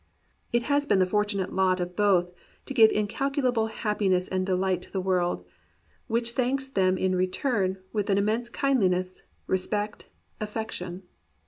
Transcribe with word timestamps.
It 0.51 0.63
has 0.63 0.87
been 0.87 0.97
the 0.97 1.05
fortunate 1.05 1.53
lot 1.53 1.79
of 1.79 1.95
both 1.95 2.31
to 2.65 2.73
give 2.73 2.89
incalculable 2.91 3.67
happiness 3.67 4.27
and 4.27 4.43
delight 4.47 4.81
to 4.81 4.91
the 4.91 4.99
world, 4.99 5.45
which 6.07 6.31
thanks 6.31 6.67
them 6.67 6.97
in 6.97 7.13
return 7.13 7.77
with 7.93 8.09
an 8.09 8.17
immense 8.17 8.49
kindliness, 8.49 9.21
respect, 9.45 10.09
affection. 10.39 11.03